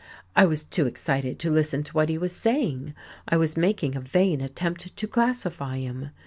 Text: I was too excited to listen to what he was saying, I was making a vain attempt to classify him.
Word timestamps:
I 0.35 0.47
was 0.47 0.63
too 0.63 0.87
excited 0.87 1.37
to 1.37 1.51
listen 1.51 1.83
to 1.83 1.93
what 1.93 2.09
he 2.09 2.17
was 2.17 2.35
saying, 2.35 2.95
I 3.27 3.37
was 3.37 3.55
making 3.55 3.95
a 3.95 4.01
vain 4.01 4.41
attempt 4.41 4.97
to 4.97 5.07
classify 5.07 5.77
him. 5.77 6.09